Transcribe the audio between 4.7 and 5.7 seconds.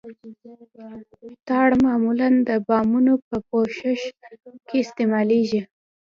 استعمالیږي